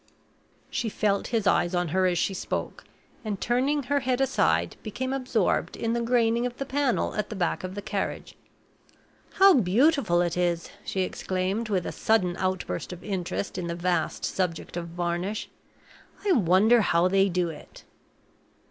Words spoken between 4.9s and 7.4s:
absorbed in the graining of the panel at the